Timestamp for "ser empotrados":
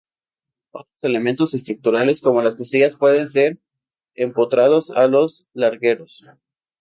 3.29-4.89